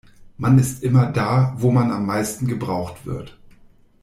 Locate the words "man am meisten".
1.71-2.47